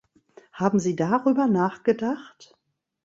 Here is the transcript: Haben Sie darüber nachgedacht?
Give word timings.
Haben 0.53 0.79
Sie 0.79 0.95
darüber 0.95 1.45
nachgedacht? 1.45 2.57